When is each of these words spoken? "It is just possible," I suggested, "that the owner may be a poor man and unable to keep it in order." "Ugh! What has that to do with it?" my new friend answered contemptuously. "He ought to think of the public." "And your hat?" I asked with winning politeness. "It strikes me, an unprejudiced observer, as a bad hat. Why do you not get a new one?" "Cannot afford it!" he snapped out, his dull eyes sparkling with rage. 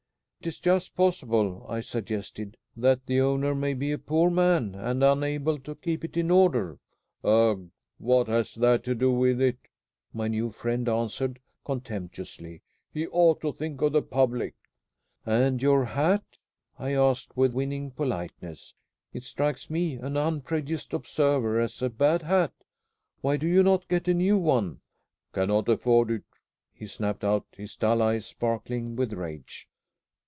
"It 0.43 0.47
is 0.47 0.57
just 0.59 0.95
possible," 0.95 1.67
I 1.69 1.81
suggested, 1.81 2.57
"that 2.75 3.05
the 3.05 3.21
owner 3.21 3.53
may 3.53 3.75
be 3.75 3.91
a 3.91 3.99
poor 3.99 4.31
man 4.31 4.73
and 4.73 5.03
unable 5.03 5.59
to 5.59 5.75
keep 5.75 6.03
it 6.03 6.17
in 6.17 6.31
order." 6.31 6.79
"Ugh! 7.23 7.69
What 7.99 8.27
has 8.27 8.55
that 8.55 8.83
to 8.85 8.95
do 8.95 9.11
with 9.11 9.39
it?" 9.39 9.59
my 10.15 10.27
new 10.27 10.49
friend 10.49 10.89
answered 10.89 11.39
contemptuously. 11.63 12.63
"He 12.91 13.05
ought 13.09 13.39
to 13.41 13.53
think 13.53 13.83
of 13.83 13.91
the 13.93 14.01
public." 14.01 14.55
"And 15.27 15.61
your 15.61 15.85
hat?" 15.85 16.23
I 16.79 16.95
asked 16.95 17.37
with 17.37 17.53
winning 17.53 17.91
politeness. 17.91 18.73
"It 19.13 19.23
strikes 19.23 19.69
me, 19.69 19.93
an 19.93 20.17
unprejudiced 20.17 20.91
observer, 20.95 21.59
as 21.59 21.83
a 21.83 21.89
bad 21.91 22.23
hat. 22.23 22.53
Why 23.21 23.37
do 23.37 23.45
you 23.45 23.61
not 23.61 23.87
get 23.87 24.07
a 24.07 24.13
new 24.15 24.39
one?" 24.39 24.81
"Cannot 25.33 25.69
afford 25.69 26.09
it!" 26.09 26.23
he 26.73 26.87
snapped 26.87 27.23
out, 27.23 27.45
his 27.55 27.75
dull 27.75 28.01
eyes 28.01 28.25
sparkling 28.25 28.95
with 28.95 29.13
rage. 29.13 29.67